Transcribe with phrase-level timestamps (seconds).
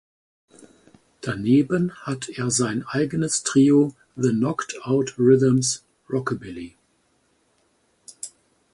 [1.21, 6.75] Daneben hat er sein eigenes Trio The Knocked Out Rhythms (Rockabilly).